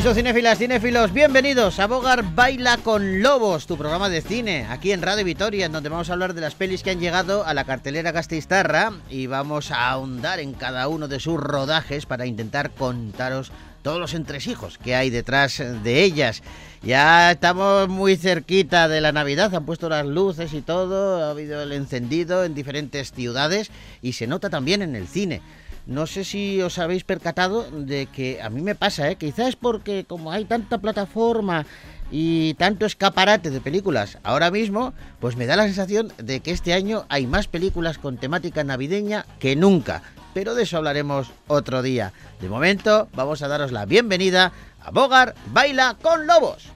[0.00, 5.02] Caixo cinéfilas, cinéfilos, bienvenidos a Bogar Baila con Lobos, tu programa de cine, aquí en
[5.02, 7.64] Radio Vitoria, en donde vamos a hablar de las pelis que han llegado a la
[7.64, 13.52] cartelera Gasteiztarra y vamos a ahondar en cada uno de sus rodajes para intentar contaros
[13.82, 16.42] todos los entresijos que hay detrás de ellas.
[16.82, 21.62] Ya estamos muy cerquita de la Navidad, han puesto las luces y todo, ha habido
[21.62, 23.70] el encendido en diferentes ciudades
[24.00, 25.42] y se nota también en el cine.
[25.90, 29.16] No sé si os habéis percatado de que a mí me pasa, ¿eh?
[29.16, 31.66] quizás porque como hay tanta plataforma
[32.12, 36.74] y tanto escaparate de películas ahora mismo, pues me da la sensación de que este
[36.74, 40.04] año hay más películas con temática navideña que nunca.
[40.32, 42.12] Pero de eso hablaremos otro día.
[42.40, 46.68] De momento, vamos a daros la bienvenida a Bogar Baila con Lobos.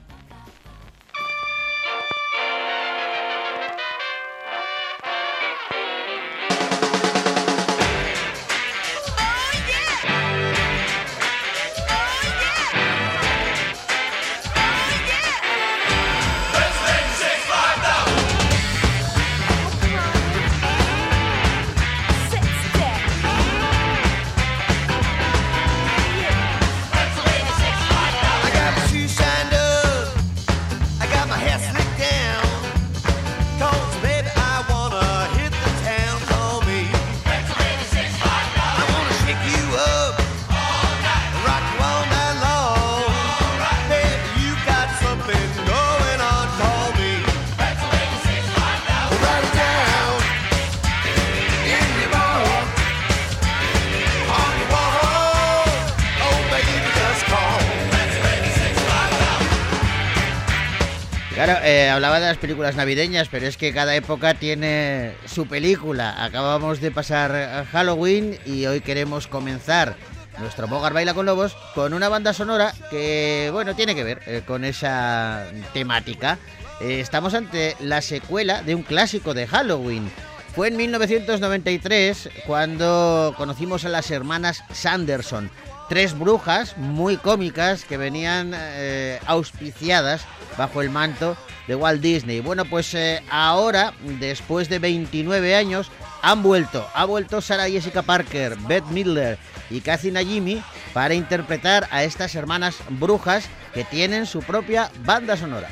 [61.47, 66.23] Eh, hablaba de las películas navideñas, pero es que cada época tiene su película.
[66.23, 69.95] Acabamos de pasar Halloween y hoy queremos comenzar
[70.39, 74.41] nuestro Bogar Baila con Lobos con una banda sonora que, bueno, tiene que ver eh,
[74.45, 76.39] con esa temática.
[76.81, 80.11] Eh, estamos ante la secuela de un clásico de Halloween.
[80.55, 85.51] Fue en 1993 cuando conocimos a las hermanas Sanderson,
[85.89, 90.25] tres brujas muy cómicas que venían eh, auspiciadas
[90.57, 91.37] bajo el manto
[91.67, 92.39] de Walt Disney.
[92.41, 95.91] Bueno, pues eh, ahora, después de 29 años,
[96.21, 96.87] han vuelto.
[96.93, 99.37] Ha vuelto Sarah Jessica Parker, Beth Midler
[99.69, 100.63] y Kathy Najimy
[100.93, 105.69] para interpretar a estas hermanas brujas que tienen su propia banda sonora.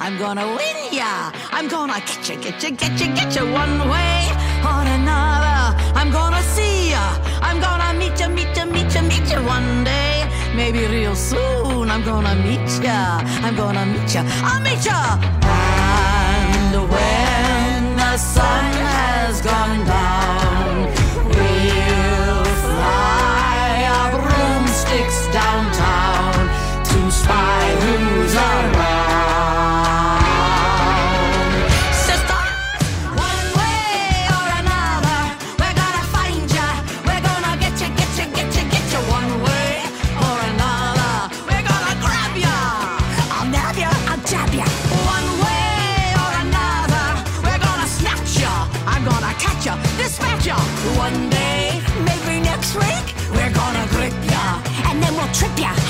[0.00, 1.32] I'm gonna win ya.
[1.52, 3.44] I'm gonna get you.
[3.52, 4.26] One way
[4.96, 5.76] another,
[9.36, 10.28] you, one day.
[10.54, 13.20] Maybe real soon, I'm gonna meet ya.
[13.44, 14.22] I'm gonna meet ya.
[14.42, 15.18] I'll meet ya.
[15.42, 20.74] And when the sun has gone down,
[21.28, 26.34] we'll fly our broomsticks downtown
[26.88, 28.05] to spy who's
[55.48, 55.85] and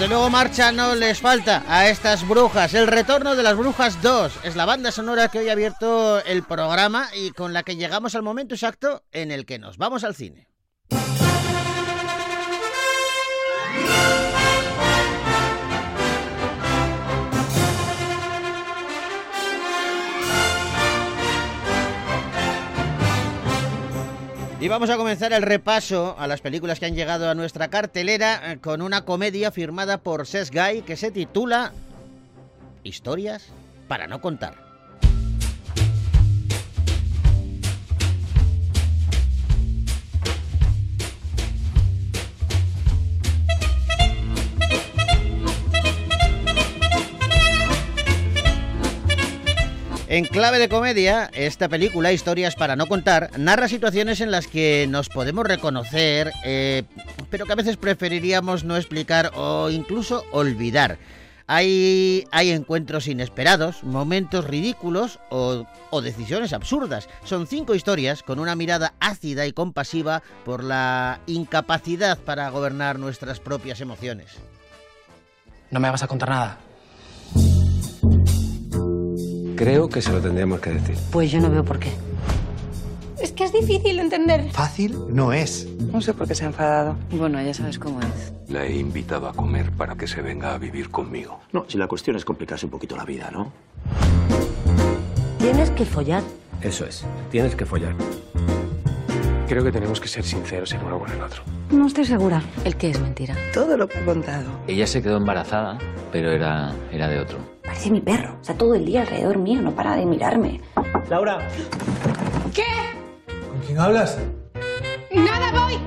[0.00, 2.72] Desde luego marcha no les falta a estas brujas.
[2.72, 6.42] El retorno de las brujas 2 es la banda sonora que hoy ha abierto el
[6.42, 10.14] programa y con la que llegamos al momento exacto en el que nos vamos al
[10.14, 10.48] cine.
[24.60, 28.52] Y vamos a comenzar el repaso a las películas que han llegado a nuestra cartelera
[28.52, 31.72] eh, con una comedia firmada por Ses Guy que se titula
[32.84, 33.46] Historias
[33.88, 34.69] para no contar.
[50.10, 54.88] En clave de comedia, esta película, Historias para no contar, narra situaciones en las que
[54.90, 56.82] nos podemos reconocer, eh,
[57.30, 60.98] pero que a veces preferiríamos no explicar o incluso olvidar.
[61.46, 67.08] Hay, hay encuentros inesperados, momentos ridículos o, o decisiones absurdas.
[67.22, 73.38] Son cinco historias con una mirada ácida y compasiva por la incapacidad para gobernar nuestras
[73.38, 74.32] propias emociones.
[75.70, 76.58] No me vas a contar nada.
[79.60, 80.96] Creo que se lo tendríamos que decir.
[81.12, 81.90] Pues yo no veo por qué.
[83.20, 84.50] Es que es difícil entender.
[84.52, 85.68] Fácil no es.
[85.92, 86.96] No sé por qué se ha enfadado.
[87.10, 88.32] Bueno, ya sabes cómo es.
[88.48, 91.40] La he invitado a comer para que se venga a vivir conmigo.
[91.52, 93.52] No, si la cuestión es complicarse un poquito la vida, ¿no?
[95.38, 96.22] Tienes que follar.
[96.62, 97.04] Eso es.
[97.30, 97.94] Tienes que follar.
[99.46, 101.42] Creo que tenemos que ser sinceros el uno con el otro.
[101.70, 102.42] No estoy segura.
[102.64, 103.36] ¿El qué es mentira?
[103.52, 104.48] Todo lo que he contado.
[104.66, 105.76] Ella se quedó embarazada,
[106.10, 107.49] pero era, era de otro.
[107.70, 108.34] Parece mi perro.
[108.40, 110.60] Está todo el día alrededor mío, no para de mirarme.
[111.08, 111.38] Laura,
[112.52, 112.64] ¿Qué?
[113.48, 114.18] ¿con quién hablas?
[115.14, 115.78] ¡Nada, voy!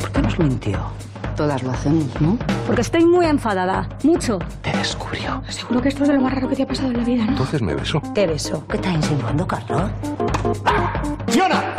[0.00, 0.80] ¿Por qué nos mintió?
[1.36, 2.38] Todas lo hacemos, ¿no?
[2.66, 3.86] Porque estoy muy enfadada.
[4.02, 4.38] Mucho.
[4.62, 5.42] Te descubrió.
[5.50, 7.24] Seguro que esto es de lo más raro que te ha pasado en la vida,
[7.26, 7.32] ¿no?
[7.32, 8.00] Entonces me besó.
[8.14, 8.66] ¿Qué beso?
[8.66, 9.90] ¿Qué estás insinuando, Carlos?
[11.28, 11.74] ¡Fiona!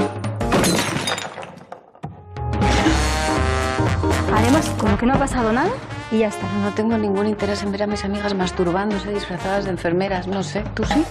[4.35, 5.71] Haremos como que no ha pasado nada
[6.11, 6.51] y ya está.
[6.59, 10.27] No tengo ningún interés en ver a mis amigas masturbándose disfrazadas de enfermeras.
[10.27, 10.63] No sé.
[10.75, 11.03] ¿Tú sí?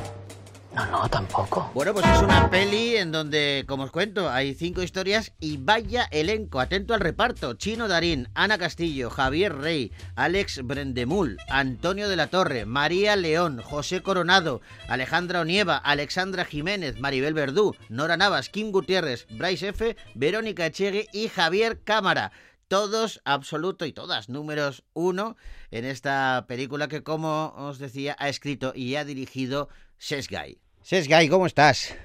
[0.75, 1.69] No, no, tampoco.
[1.75, 6.07] Bueno, pues es una peli en donde, como os cuento, hay cinco historias y vaya
[6.13, 6.61] elenco.
[6.61, 7.55] Atento al reparto.
[7.55, 14.03] Chino Darín, Ana Castillo, Javier Rey, Alex Brendemul, Antonio de la Torre, María León, José
[14.03, 21.09] Coronado, Alejandra Onieva, Alexandra Jiménez, Maribel Verdú, Nora Navas, Kim Gutiérrez, Bryce F., Verónica Echegue
[21.13, 22.31] y Javier Cámara.
[22.81, 25.37] Todos, absoluto y todas, números uno
[25.73, 29.69] en esta película que, como os decía, ha escrito y ha dirigido
[29.99, 30.57] Sesgay.
[30.81, 31.97] Sesgay, ¿cómo estás?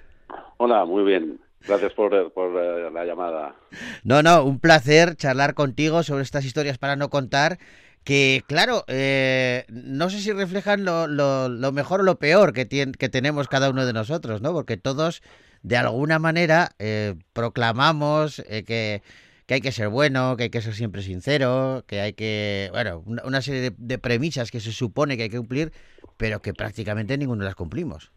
[0.57, 1.39] Hola, muy bien.
[1.67, 3.55] Gracias por, por eh, la llamada.
[4.03, 7.59] No, no, un placer charlar contigo sobre estas historias para no contar.
[8.03, 12.67] Que, claro, eh, no sé si reflejan lo, lo- lo mejor o lo peor que,
[12.67, 14.51] que tenemos cada uno de nosotros, ¿no?
[14.51, 15.21] Porque todos,
[15.61, 19.03] de alguna manera, eh, proclamamos eh, que,
[19.47, 22.69] que hay que ser bueno, que hay que ser siempre sincero, que hay que.
[22.71, 25.71] Bueno, una, serie de, premisas que se supone que hay que cumplir,
[26.17, 28.11] pero que prácticamente ninguno las cumplimos.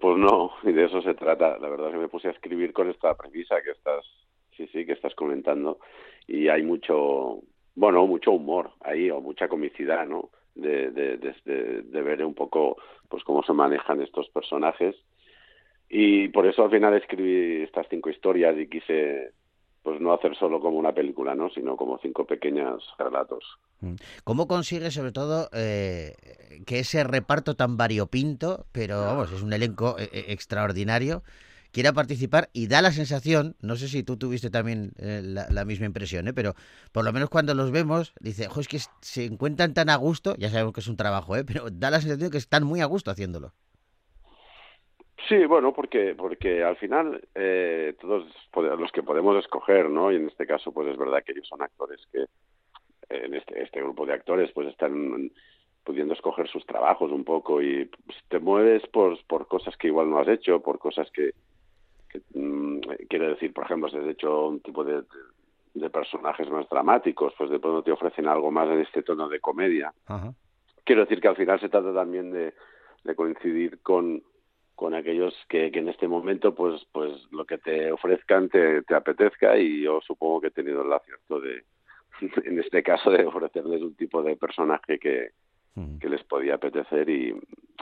[0.00, 1.58] Pues no, y de eso se trata.
[1.58, 4.04] La verdad es que me puse a escribir con esta premisa que estás,
[4.56, 5.78] sí, sí, que estás comentando.
[6.26, 7.42] Y hay mucho,
[7.74, 10.30] bueno, mucho humor ahí, o mucha comicidad, ¿no?
[10.54, 12.76] De, de, de- de ver un poco,
[13.08, 14.96] pues, cómo se manejan estos personajes.
[15.88, 19.32] Y por eso al final escribí estas cinco historias y quise,
[19.82, 21.50] pues, no hacer solo como una película, ¿no?
[21.50, 23.44] Sino como cinco pequeños relatos.
[23.80, 23.94] Mm.
[24.24, 26.14] ¿Cómo consigues, sobre todo, eh,
[26.66, 31.22] que ese reparto tan variopinto, pero vamos, es un elenco eh, eh, extraordinario,
[31.72, 35.86] quiera participar y da la sensación, no sé si tú tuviste también eh, la, misma
[35.86, 36.32] impresión, ¿eh?
[36.32, 36.54] pero
[36.92, 40.34] por lo menos cuando los vemos, dice, "Jo, es que se encuentran tan a gusto,
[40.36, 41.44] ya sabemos que es un trabajo, ¿eh?
[41.44, 43.52] pero da la sensación de que están muy a gusto haciéndolo.
[45.28, 48.24] Sí, bueno, porque porque al final eh, todos
[48.54, 50.10] los que podemos escoger, ¿no?
[50.10, 52.24] Y en este caso, pues es verdad que ellos son actores que
[53.08, 55.30] en este este grupo de actores, pues están
[55.84, 60.10] pudiendo escoger sus trabajos un poco y pues, te mueves por por cosas que igual
[60.10, 61.32] no has hecho, por cosas que,
[62.08, 65.08] que mm, quiero decir, por ejemplo, si has hecho un tipo de, de
[65.74, 69.40] de personajes más dramáticos, pues de pronto te ofrecen algo más en este tono de
[69.40, 70.32] comedia Ajá.
[70.84, 72.54] quiero decir que al final se trata también de,
[73.04, 74.22] de coincidir con,
[74.80, 78.94] con aquellos que, que en este momento pues pues lo que te ofrezcan te, te
[78.94, 81.64] apetezca y yo supongo que he tenido el acierto de
[82.46, 85.32] en este caso de ofrecerles un tipo de personaje que,
[85.76, 85.98] Mm.
[85.98, 87.32] que les podía apetecer y,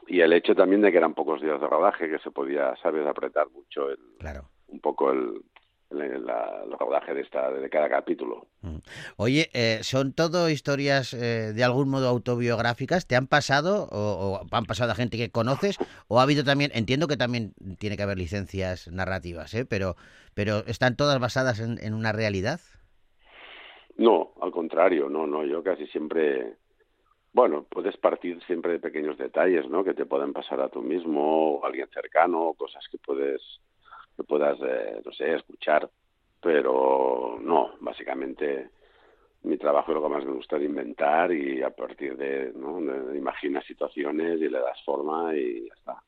[0.08, 3.06] y el hecho también de que eran pocos días de rodaje que se podía sabes
[3.06, 4.42] apretar mucho el, Claro.
[4.66, 5.40] un poco el,
[5.90, 8.78] la- el rodaje de esta de cada capítulo Mm.
[9.18, 13.06] Oye, eh, ¿son todo historias eh, de algún modo autobiográficas?
[13.06, 15.78] ¿Te han pasado o, o han pasado a gente que conoces?
[16.08, 19.64] ¿O ha habido también, entiendo que también tiene que haber licencias narrativas, ¿eh?
[19.64, 19.94] pero,
[20.34, 22.58] pero ¿están todas basadas en, en una realidad?
[23.96, 26.56] No, al contrario, no, no, yo casi siempre,
[27.32, 29.84] bueno, puedes partir siempre de pequeños detalles, ¿no?
[29.84, 33.40] Que te pueden pasar a tú mismo o a alguien cercano, cosas que puedes
[34.18, 35.88] que puedas, eh, no sé, escuchar,
[36.42, 38.70] pero no, básicamente
[39.44, 42.80] mi trabajo lo que más me gusta es inventar y a partir de, ¿no?
[42.80, 46.02] de- de imaginas situaciones y le das forma y ya está.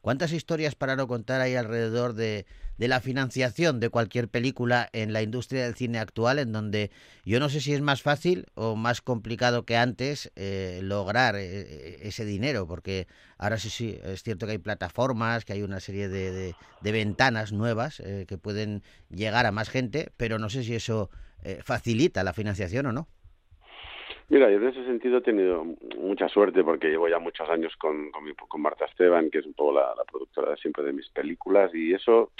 [0.00, 2.46] ¿Cuántas historias para no contar hay alrededor de,
[2.78, 6.90] la financiación de cualquier película en la industria del cine actual, en donde
[7.24, 11.98] yo no sé si es más fácil o más complicado que antes eh, lograr eh,
[12.02, 12.66] ese dinero?
[12.66, 17.52] Porque ahora sí, sí, es cierto que hay plataformas, que hay una serie de ventanas
[17.52, 21.10] nuevas eh, que pueden llegar a más gente, pero no sé si eso
[21.42, 23.08] eh, facilita la financiación o no.
[24.30, 25.64] Mira, yo en ese sentido he tenido
[25.98, 29.46] mucha suerte porque llevo ya muchos años con, con, mi- con Marta Esteban, que es
[29.46, 32.30] un poco la, productora siempre de mis películas, y eso,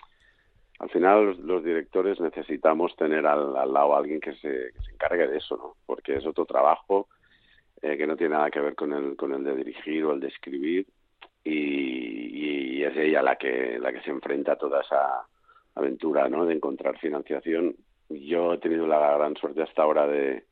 [0.78, 5.26] al final los, directores necesitamos tener al, al lado a alguien que se, se encargue
[5.26, 5.74] de eso, ¿no?
[5.84, 7.08] Porque es otro trabajo
[7.82, 10.20] eh, que no tiene nada que ver con el, con el de dirigir o el
[10.20, 10.86] de escribir,
[11.42, 15.26] y, y es ella la que, la que se enfrenta a toda esa
[15.74, 16.46] aventura, ¿no?
[16.46, 17.74] De encontrar financiación.
[18.08, 20.44] Yo he tenido la gran suerte hasta ahora de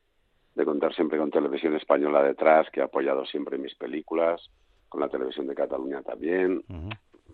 [0.58, 4.50] de contar siempre con Televisión Española detrás, que ha apoyado siempre mis películas,
[4.88, 6.62] con la Televisión de Cataluña también.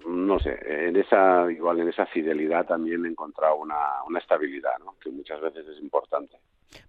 [0.07, 4.97] No sé, en esa, igual en esa fidelidad también he encontrado una, una estabilidad, ¿no?
[5.03, 6.37] que muchas veces es importante.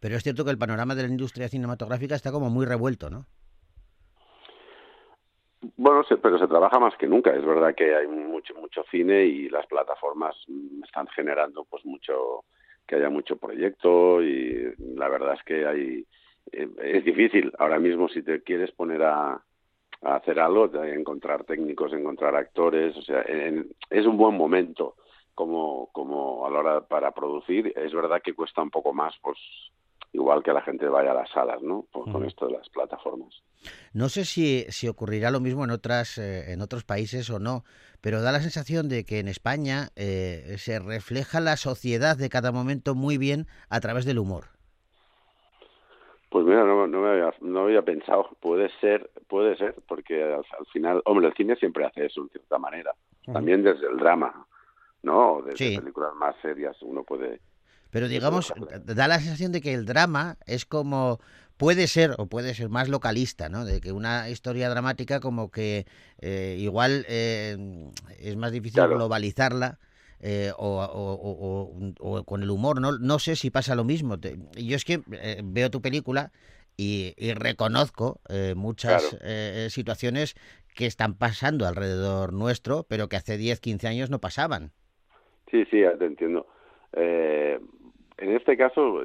[0.01, 3.25] Pero es cierto que el panorama de la industria cinematográfica está como muy revuelto, ¿no?
[5.77, 7.32] Bueno, se- pero se trabaja más que nunca.
[7.34, 10.36] Es verdad que hay mucho mucho cine y las plataformas
[10.84, 12.44] están generando pues mucho
[12.88, 16.06] que haya mucho proyecto y la verdad es que hay
[16.52, 19.34] es difícil ahora mismo si te quieres poner a,
[20.02, 24.96] a hacer algo, encontrar técnicos, encontrar actores, o sea, en- es un buen momento
[25.34, 27.74] como como a la hora para producir.
[27.75, 29.38] Es verdad que cuesta un poco más, pues
[30.14, 31.86] igual que la gente vaya a las salas, ¿no?
[31.92, 33.34] Por- con esto de las plataformas.
[33.94, 37.64] No sé si, si ocurrirá lo mismo en otras eh, en otros países o no,
[38.02, 42.52] pero da la sensación de que en España eh, se refleja la sociedad de cada
[42.52, 44.55] momento muy bien a través del humor.
[46.36, 48.27] Pues mira, no, no me había, no había pensado.
[48.42, 52.27] Puede ser, puede ser, porque al, al final, hombre, el cine siempre hace eso en
[52.27, 52.92] cierta manera.
[53.32, 54.46] También desde el drama,
[55.01, 55.42] ¿no?
[55.44, 55.77] Desde Sí.
[55.80, 57.39] películas más serias uno puede.
[57.89, 61.20] Pero digamos, da la sensación de que el drama es como
[61.56, 63.63] puede ser o puede ser más localista, ¿no?
[63.63, 65.86] De que una historia dramática como que
[66.20, 67.56] eh, igual eh,
[68.20, 68.96] es más difícil Claro.
[68.98, 69.80] globalizarla
[70.20, 72.98] eh, o, o- o- o- o con el humor, ¿no?
[72.98, 74.20] No sé si pasa lo mismo.
[74.20, 76.32] Te- Yo es que eh, veo tu película
[76.78, 79.24] y, y reconozco eh, muchas Claro.
[79.24, 80.36] eh, situaciones
[80.76, 84.72] que están pasando alrededor nuestro, pero que hace 10, 15 años no pasaban.
[85.52, 86.48] Sí, sí, te entiendo.
[86.94, 87.60] Eh,
[88.18, 89.04] en este caso,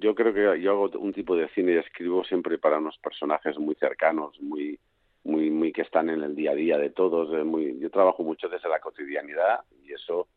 [0.00, 3.58] yo creo que yo hago un tipo de cine y escribo siempre para unos personajes
[3.58, 4.78] muy cercanos, muy,
[5.24, 7.28] muy, muy que están en el día a día de todos.
[7.44, 10.28] muy, yo trabajo mucho desde la cotidianidad y eso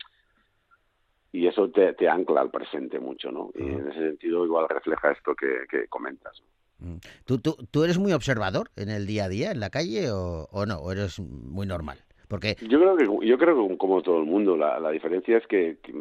[1.32, 3.52] y eso te, te ancla al presente mucho, ¿no?
[3.56, 6.42] Y en ese sentido igual refleja esto que, que comentas.
[6.80, 6.96] Mm.
[7.26, 10.48] ¿Tú, tú, ¿Tú eres muy observador en el día a día, en la calle, o,
[10.52, 10.78] o no?
[10.80, 11.98] ¿O eres muy normal?
[12.28, 15.46] Porque Yo creo que yo creo que como todo el mundo la, la diferencia es
[15.48, 15.94] que, que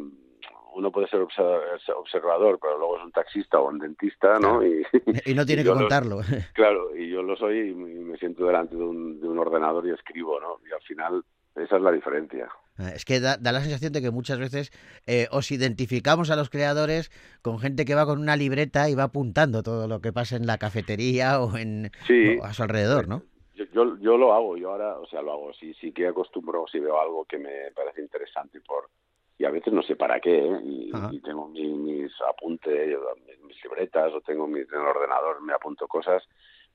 [0.75, 4.65] uno puede ser observador, pero luego es un taxista o un dentista, ¿no?
[4.65, 4.85] Y,
[5.25, 6.21] y no tiene que lo- contarlo.
[6.55, 9.87] claro, y yo lo soy y me me siento delante de un, de un ordenador
[9.87, 10.59] y escribo, ¿no?
[10.69, 11.25] Y al final
[11.57, 12.49] esa es la diferencia.
[12.95, 14.71] Es que da, da la sensación de que muchas veces
[15.07, 17.11] eh, os identificamos a los creadores
[17.43, 20.47] con gente que va con una libreta y va apuntando todo lo que pasa en
[20.47, 22.37] la cafetería o, en, Sí.
[22.41, 23.23] o a su alrededor, ¿no?
[23.55, 26.67] Yo, yo, yo lo hago, yo ahora, o sea, lo hago, sí, sí que acostumbro,
[26.71, 28.91] si veo algo que me parece interesante por
[29.39, 30.61] y a veces no sé para qué, ¿eh?
[30.63, 32.97] y, tengo mi- mis apuntes,
[33.47, 36.23] mis libretas o tengo mis, en el ordenador, me apunto cosas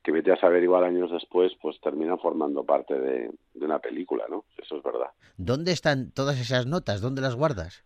[0.04, 4.26] que vete a saber igual años después, pues terminan formando parte de, de una película,
[4.30, 4.46] ¿no?
[4.58, 5.10] Eso es verdad.
[5.38, 7.02] ¿Dónde están todas esas notas?
[7.02, 7.84] ¿Dónde las guardas?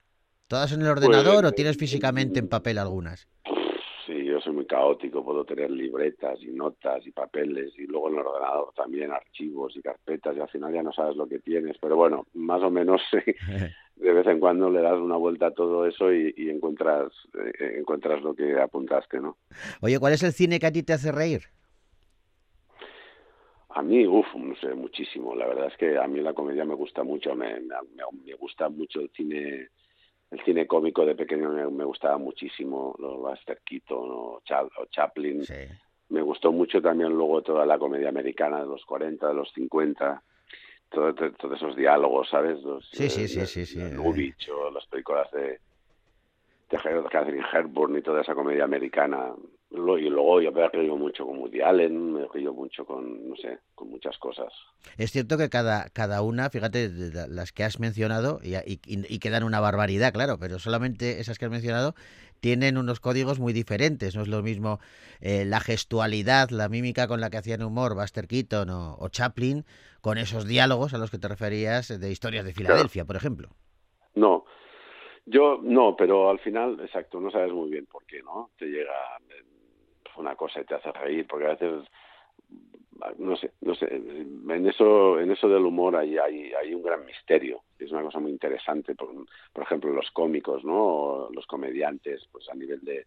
[0.47, 3.27] ¿Todas en el ordenador Pues, o tienes físicamente en papel algunas?
[4.05, 8.19] Sí, yo soy muy caótico, puedo tener libretas y notas y papeles y luego en
[8.19, 11.75] el ordenador también archivos y carpetas y al final ya no sabes lo que tienes,
[11.81, 13.01] pero bueno, más o menos
[13.95, 17.77] de vez en cuando le das una vuelta a todo eso y, y encuentras eh,
[17.79, 19.37] encuentras lo que apuntaste, ¿no?
[19.81, 21.41] Oye, ¿cuál es el cine que a ti te hace reír?
[23.77, 25.35] A mí, uff, no sé, muchísimo.
[25.35, 27.75] La verdad es que a mí la comedia me gusta mucho, me, me,
[28.25, 29.67] me gusta mucho el cine
[30.31, 34.85] el cine cómico de pequeño me, me gustaba muchísimo, los Buster Keaton o, Cha- o
[34.89, 35.43] Chaplin.
[36.09, 40.23] Me gustó mucho también luego toda la comedia americana de los 40, de los 50,
[40.89, 42.61] todo- todo- todos esos diálogos, ¿sabes?
[42.63, 43.79] Los, Sí, sí, eh, sí, sí, sí.
[43.95, 45.59] Lubitsch o las películas de,
[46.71, 46.77] de
[47.11, 49.33] Catherine Hepburn y toda esa comedia americana.
[49.77, 53.29] Y luego yo me he reído mucho con Woody Allen, me he reído mucho con,
[53.29, 54.51] no sé, con muchas cosas.
[54.97, 58.79] Es cierto que cada, cada una, fíjate, de la- las que has mencionado, y, y,
[58.85, 61.95] y quedan una barbaridad, claro, pero solamente esas que has mencionado
[62.39, 64.15] tienen unos códigos muy diferentes.
[64.15, 64.79] No es lo mismo
[65.21, 69.65] eh, la gestualidad, la mímica con la que hacían humor Buster Keaton o, o Chaplin,
[70.01, 73.49] con esos diálogos a los que te referías de historias de Filadelfia, por ejemplo.
[74.13, 74.45] No,
[75.25, 78.51] yo no, pero al final, exacto, no sabes muy bien por qué, ¿no?
[78.59, 78.93] Te llega
[80.17, 81.83] una cosa y te hace reír, porque a veces,
[83.17, 87.05] no sé, no sé, en eso, en eso del humor hay, hay, hay un gran
[87.05, 89.09] misterio, es una cosa muy interesante, por,
[89.53, 90.83] por ejemplo, los cómicos, ¿no?
[90.83, 93.05] O los comediantes, pues a nivel de,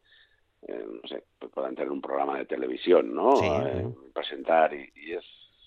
[0.66, 3.36] eh, no sé, pues puedan tener un programa de televisión, ¿no?
[3.36, 4.10] Sí, Eh, sí.
[4.12, 5.24] presentar y, y es,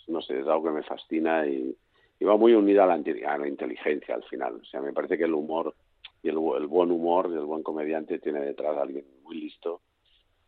[0.07, 1.75] no sé, es algo que me fascina y,
[2.19, 4.55] y va muy unida a la, a la inteligencia al final.
[4.61, 5.73] O sea, me parece que el humor
[6.21, 9.81] y el, el buen humor y el buen comediante tiene detrás a alguien muy listo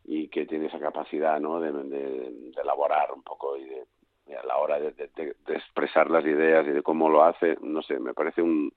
[0.04, 1.60] y que tiene esa capacidad, ¿no?
[1.60, 1.70] De,
[2.60, 3.86] elaborar un poco y de,
[4.36, 4.92] a la hora de,
[5.48, 8.72] expresar las ideas y de cómo lo hace, no sé, me parece un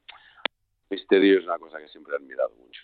[0.89, 2.81] misterio, es una cosa que siempre he admirado mucho.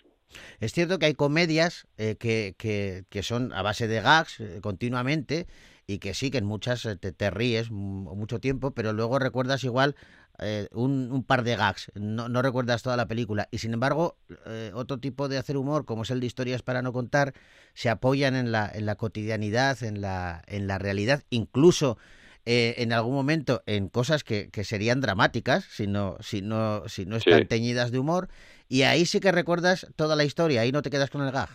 [0.60, 4.60] Es cierto que hay comedias eh, que, que, que son a base de gags eh,
[4.62, 5.46] continuamente
[5.86, 9.18] y que sí, que en muchas eh, te, te ríes mu- mucho tiempo, pero luego
[9.18, 9.94] recuerdas igual
[10.38, 13.48] eh, un, un par de gags, no, no recuerdas toda la película.
[13.50, 16.82] Y sin embargo, eh, otro tipo de hacer humor, como es el de historias para
[16.82, 17.34] no contar,
[17.74, 21.98] se apoyan en la, en la cotidianidad, en la, en la realidad, incluso
[22.46, 27.06] eh, en algún momento en cosas que, que serían dramáticas, si no, si no, si
[27.06, 27.46] no están Sí.
[27.48, 28.28] teñidas de humor,
[28.68, 31.48] y ahí sí que recuerdas toda la historia, ahí no te quedas con el gag.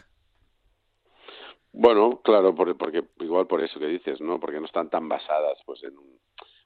[1.72, 4.40] Bueno, claro, por- porque igual por eso que dices, ¿no?
[4.40, 6.20] Porque no están tan basadas, pues, en un-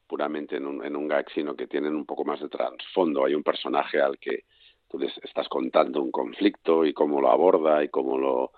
[0.08, 3.26] puramente en un, en un gag, sino que tienen un poco más de trasfondo.
[3.26, 4.46] Hay un personaje al que
[4.90, 8.52] tú les estás contando un conflicto y cómo lo aborda y cómo lo,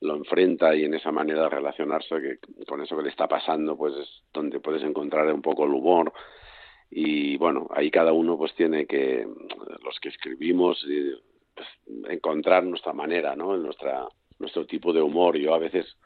[0.00, 3.76] lo enfrenta y en esa manera de relacionarse que con eso que le está pasando,
[3.76, 6.12] pues es donde puedes encontrar un poco el humor
[6.90, 9.26] y bueno, ahí cada uno pues tiene que,
[9.84, 11.16] los que escribimos, eh,
[11.54, 11.68] pues,
[12.08, 13.56] encontrar nuestra manera, ¿no?
[13.56, 14.06] Nuestra,
[14.38, 15.36] nuestro tipo de humor.
[15.36, 15.98] Yo a veces,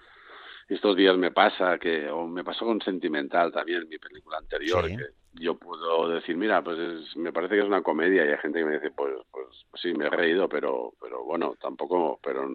[0.69, 4.97] estos días me pasa que, o me pasó con Sentimental también, mi película anterior, Sí.
[4.97, 8.39] que yo puedo decir, mira, pues es- me parece que es una comedia y hay
[8.39, 9.47] gente que me dice, pues, pues
[9.83, 12.47] sí, me he reído, pero, pero bueno, tampoco, pero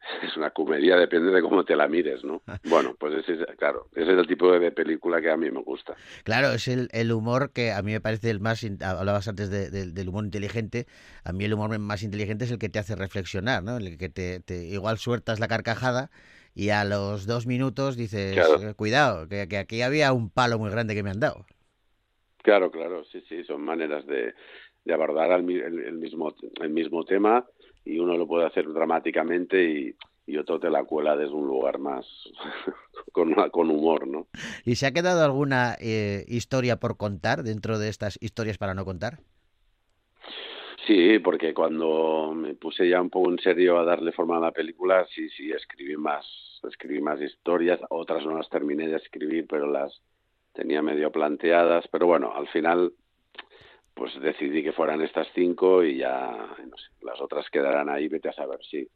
[0.22, 2.42] es una comedia, depende de cómo te la mires, ¿no?
[2.64, 5.62] Bueno, pues ese es, claro, ese es el tipo de película que a mí me
[5.62, 5.94] gusta.
[6.24, 9.70] Claro, es el, el humor que a mí me parece el más, hablabas antes de-
[9.70, 10.86] de- del humor inteligente,
[11.24, 13.76] a mí el humor más inteligente es el que te hace reflexionar, ¿no?
[13.78, 16.10] El que te, te- igual sueltas la carcajada
[16.56, 18.70] y a los dos minutos dices, Claro.
[18.70, 21.46] "Eh, cuidado, que, que aquí había un palo muy grande que me han dado.
[22.42, 24.32] Claro, claro, sí, sí, son maneras de,
[24.84, 27.44] de abordar el, el mismo, el mismo tema
[27.84, 31.78] y uno lo puede hacer dramáticamente y, y otro te la cuela desde un lugar
[31.78, 32.06] más
[33.12, 34.26] con, con humor, ¿no?
[34.64, 38.84] ¿Y se ha quedado alguna eh, historia por contar dentro de estas historias para no
[38.84, 39.18] contar?
[40.86, 44.52] Sí, porque cuando me puse ya un poco en serio a darle forma a la
[44.52, 46.24] película, sí, sí, escribí más,
[46.64, 50.00] escribí más historias, otras no las terminé de escribir, pero las
[50.52, 52.92] tenía medio planteadas, pero bueno, al final
[53.94, 56.30] pues decidí que fueran estas cinco y ya,
[56.68, 58.86] no sé, las otras quedarán ahí, vete a saber si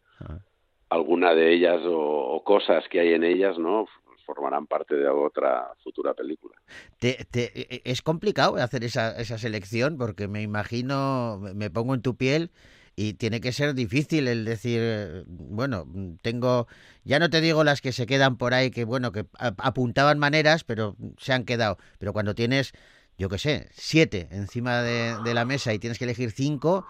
[0.90, 3.87] alguna de ellas o, o cosas que hay en ellas, ¿no?
[4.27, 6.55] formarán parte de otra futura película.
[7.01, 12.03] Te- te- e- es complicado hacer esa, esa selección porque me imagino, me pongo en
[12.03, 12.51] tu piel
[13.00, 15.86] y tiene que ser difícil el decir, bueno,
[16.20, 16.66] tengo,
[17.02, 20.64] ya no te digo las que se quedan por ahí, que bueno, que apuntaban maneras,
[20.64, 21.78] pero se han quedado.
[21.98, 22.72] Pero cuando tienes,
[23.16, 26.84] yo qué sé, siete encima de, la mesa y tienes que elegir cinco,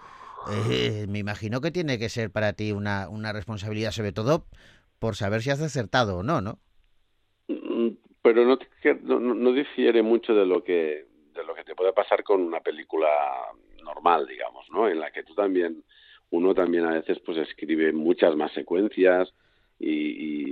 [0.45, 4.45] eh, me imagino que tiene que ser para ti una, una responsabilidad, sobre todo
[4.99, 6.59] por saber si has acertado o no, ¿no?
[7.47, 8.59] Mm, Pero no,
[9.17, 12.59] no- no difiere mucho de lo que de lo que te puede pasar con una
[12.59, 13.07] película
[13.81, 14.89] normal, digamos, ¿no?
[14.89, 15.83] En la que tú también,
[16.31, 19.33] uno también a veces pues escribe muchas más secuencias
[19.79, 19.89] y,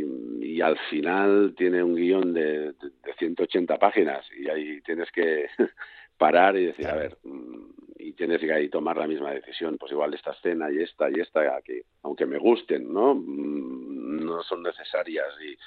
[0.02, 5.12] y, y al final tiene un guion de, de, de 180 páginas y ahí tienes
[5.12, 5.48] que
[6.18, 7.66] parar y decir, a ver, mm,
[7.98, 11.20] y tienes que ahí tomar la misma decisión, pues igual esta escena y esta y
[11.20, 13.14] esta, que aunque me gusten, ¿no?
[13.16, 15.58] Mm, No son necesarias y,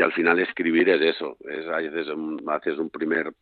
[0.00, 3.32] y al final escribir es eso, es a veces un- haces un primer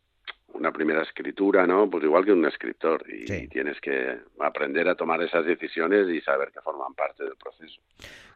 [0.53, 1.89] una primera escritura, ¿no?
[1.89, 6.51] Pues igual que un escritor y tienes que aprender a tomar esas decisiones y saber
[6.51, 7.81] que forman parte del proceso.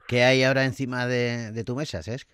[0.07, 2.27] ¿Qué hay ahora encima de, de tu mesa, Cesc?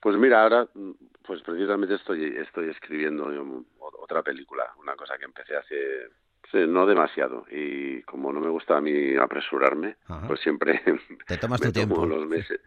[0.00, 0.90] Pues mira, ahora mm,
[1.26, 3.26] pues precisamente estoy estoy escribiendo
[3.78, 6.08] otra película, una cosa que empecé hace
[6.52, 7.44] Sí, no demasiado.
[7.50, 10.28] Y como no me gusta a mí apresurarme, Ajá.
[10.28, 10.80] pues siempre
[11.26, 12.06] Te tomas me tu tiempo.
[12.06, 12.60] los meses.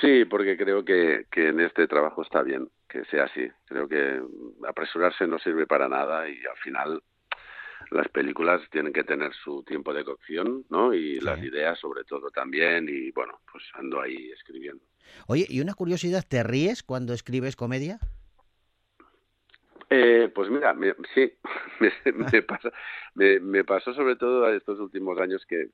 [0.00, 3.48] Sí, porque creo que, que en este trabajo está bien que sea así.
[3.66, 4.20] Creo que
[4.68, 7.02] apresurarse no sirve para nada y al final
[7.90, 10.92] las películas tienen que tener su tiempo de cocción, ¿no?
[10.94, 14.82] Y las ideas sobre todo también y bueno, pues ando ahí escribiendo.
[15.28, 17.98] Oye, y una curiosidad, ¿te ríes cuando escribes comedia?
[19.88, 21.32] Eh, pues mira, me- sí,
[21.80, 21.92] me,
[22.32, 22.72] me pasa,
[23.14, 25.68] me, me pasó sobre todo a estos últimos años que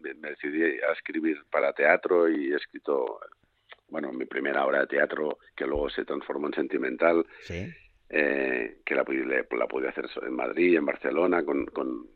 [0.00, 3.20] me decidí a escribir para teatro y he escrito,
[3.88, 7.66] bueno, mi primera obra de teatro que luego se transformó en sentimental, Sí.
[8.08, 12.06] eh, que la, pude- la pude hacer en Madrid, en Barcelona, con, con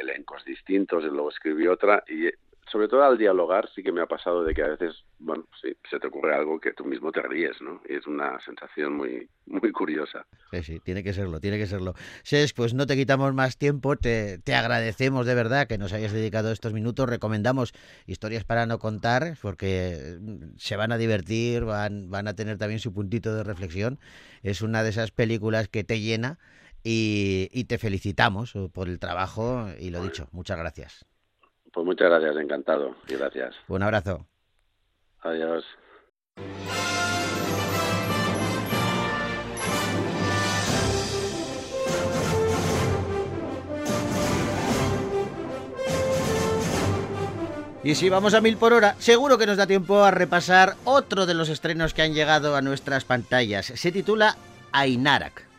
[0.00, 2.28] elencos distintos, y luego escribí otra y
[2.70, 5.76] sobre todo al dialogar sí que me ha pasado de que a veces, bueno, sí,
[5.88, 7.80] se te ocurre algo que tú mismo te ríes, ¿no?
[7.88, 10.24] Y es una sensación muy, muy curiosa.
[10.50, 11.94] Sí, sí, tiene que serlo, tiene que serlo.
[12.22, 16.12] Ses, pues no te quitamos más tiempo, te, te agradecemos de verdad que nos hayas
[16.12, 17.72] dedicado estos minutos, recomendamos
[18.06, 22.80] historias para no contar, porque mm, se van a divertir, van, van a tener también
[22.80, 23.98] su puntito de reflexión,
[24.42, 26.38] es una de esas películas que te llena
[26.84, 31.09] y, y te felicitamos eh, por el trabajo y lo dicho, muchas gracias.
[31.72, 32.96] Pues muchas gracias, encantado.
[33.08, 33.54] Y gracias.
[33.68, 34.26] Un abrazo.
[35.20, 35.64] Adiós.
[47.82, 51.24] Y si vamos a mil por hora, seguro que nos da tiempo a repasar otro
[51.24, 53.66] de los estrenos que han llegado a nuestras pantallas.
[53.66, 54.36] Se titula
[54.72, 55.49] Ainarak.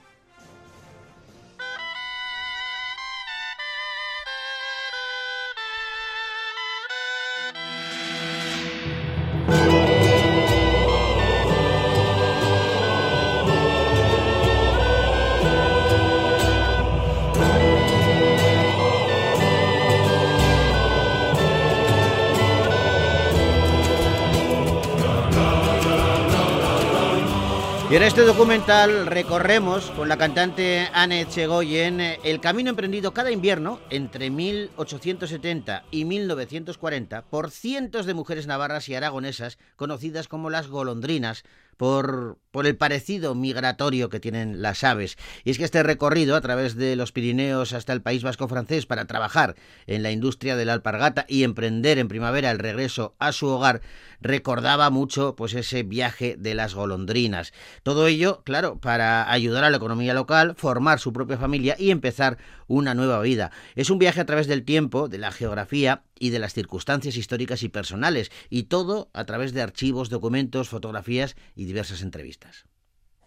[27.92, 33.82] Y en este documental recorremos con la cantante Anne Chegoyen el camino emprendido cada invierno
[33.90, 41.44] entre 1870 y 1940 por cientos de mujeres navarras y aragonesas conocidas como las golondrinas
[41.78, 45.18] por, el parecido migratorio que tienen las aves.
[45.44, 48.86] Y es que este recorrido a través de los Pirineos hasta el País Vasco francés
[48.86, 49.56] para trabajar
[49.88, 53.82] en la industria de la alpargata y emprender en primavera el regreso a su hogar
[54.22, 57.54] recordaba mucho pues ese viaje de las golondrinas.
[57.84, 62.38] Todo ello, claro, para ayudar a la economía local, formar su propia familia y empezar
[62.72, 63.52] una nueva vida.
[63.76, 67.64] Es un viaje a través del tiempo, de la geografía y de las circunstancias históricas
[67.64, 72.66] y personales, y todo a través de archivos, documentos, fotografías y diversas entrevistas.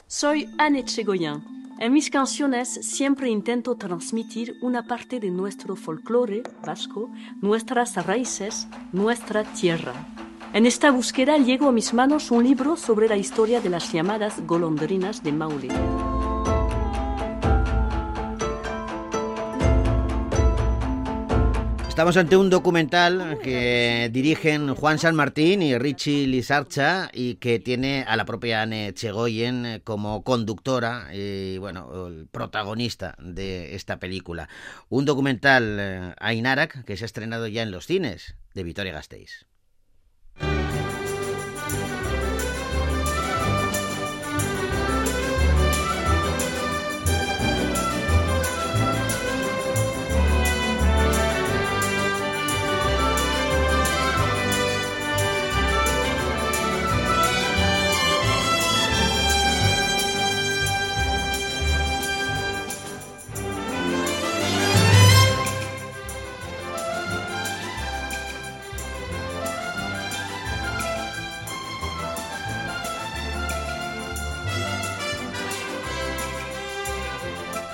[0.07, 1.43] Soy Anne Chegoyen.
[1.81, 7.11] En mis canciones siempre intento transmitir una parte de nuestro folclore vasco,
[7.43, 9.93] nuestras raíces, nuestra tierra.
[10.53, 14.47] En esta búsqueda llegó a mis manos un libro sobre la historia de las llamadas
[14.47, 16.14] golondrinas de Maule.
[21.95, 28.03] Estamos ante un documental que dirigen Juan San Martín y Richie Lizarcha y que tiene
[28.09, 34.49] a la propia Anne Chegoyen como conductora y bueno, el protagonista de esta película.
[34.89, 39.47] Un documental eh, Ainarak que se ha estrenado ya en los cines de Vitoria Gasteiz.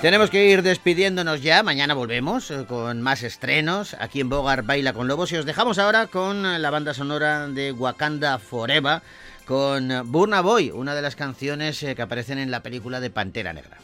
[0.01, 1.61] Tenemos que ir despidiéndonos ya.
[1.61, 5.31] Mañana volvemos eh, con más estrenos aquí en Bogar Baila con Lobos.
[5.31, 9.03] Y os dejamos ahora con la banda sonora de Wakanda Forever,
[9.45, 13.53] con Burna Boy, una de las canciones eh, que aparecen en la película de Pantera
[13.53, 13.77] Negra.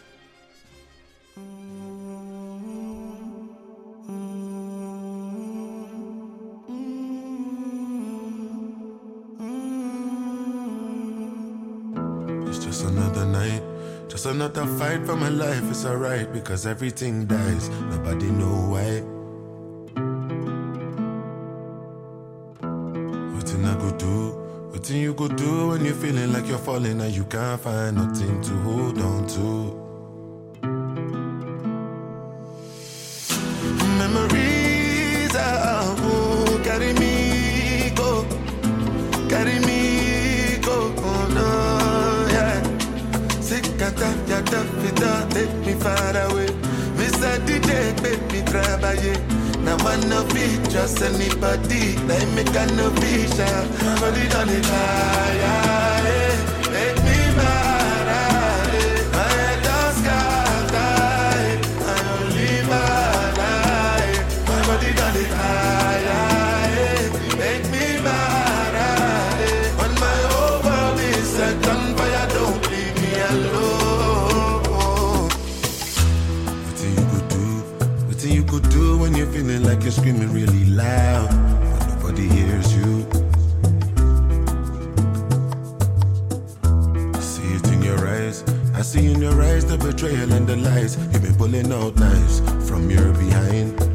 [12.50, 13.77] It's just another
[14.18, 15.62] just another fight for my life.
[15.70, 19.02] It's alright because everything dies, nobody know why.
[23.36, 27.16] Nothing I could do, nothing you could do when you're feeling like you're falling and
[27.16, 29.87] you can't find nothing to hold on to.
[45.38, 46.48] Take me far away.
[46.98, 47.38] Mr.
[47.46, 49.14] DJ make me travaille.
[49.64, 51.96] Now I no be just anybody.
[52.08, 53.68] Now me can no be shy.
[54.00, 55.87] But it only fire.
[79.58, 81.30] When like you're screaming really loud,
[82.02, 83.08] but nobody hears you?
[87.14, 88.44] I see it in your eyes.
[88.74, 90.98] I see in your eyes the betrayal and the lies.
[91.12, 92.40] You've been pulling out knives
[92.70, 93.87] from your behind.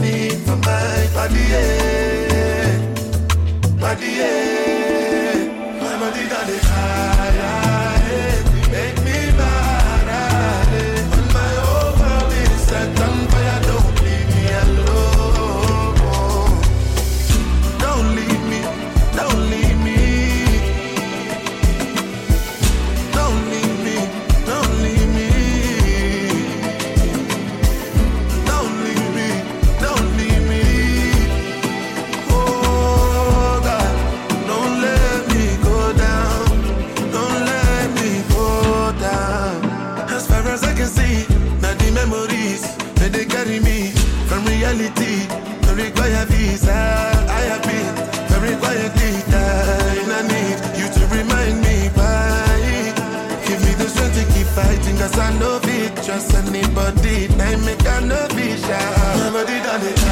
[0.00, 1.40] Need for my body.
[3.80, 4.69] Body, yeah.
[45.82, 46.78] Require visa.
[47.38, 47.94] I have been
[48.32, 50.10] very quietly dying.
[50.18, 52.92] I need you to remind me why.
[53.46, 55.96] Give me the strength to keep fighting, cause I know it.
[56.04, 59.18] Trust anybody, I make I know be shy.
[59.18, 60.09] Nobody done it.